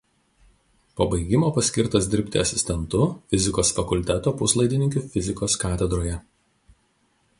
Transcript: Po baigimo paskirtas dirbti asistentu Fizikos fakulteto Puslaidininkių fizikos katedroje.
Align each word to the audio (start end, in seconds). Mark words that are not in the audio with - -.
Po 0.99 1.05
baigimo 1.11 1.49
paskirtas 1.57 2.07
dirbti 2.13 2.41
asistentu 2.45 3.03
Fizikos 3.35 3.73
fakulteto 3.81 4.35
Puslaidininkių 4.41 5.05
fizikos 5.17 5.59
katedroje. 5.67 6.17